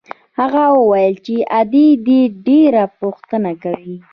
هغه 0.39 0.63
وويل 0.79 1.15
چې 1.25 1.35
ادې 1.61 1.87
دې 2.05 2.21
ډېره 2.47 2.83
پوښتنه 2.99 3.51
کوي. 3.63 3.95